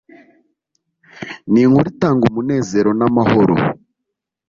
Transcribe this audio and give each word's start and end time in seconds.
ni 1.51 1.59
inkuru 1.65 1.87
itanga 1.93 2.23
umunezero 2.29 2.89
n’amahoro 2.99 3.55